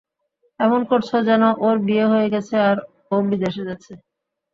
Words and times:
এমন 0.59 0.81
করছো 0.91 1.15
যেন 1.29 1.43
ওর 1.65 1.75
বিয়ে 1.87 2.05
হয়ে 2.11 2.31
গেছে 2.33 2.55
আর 2.69 2.77
ও 3.11 3.25
বিদেশে 3.29 3.63
যাচ্ছে। 3.69 3.93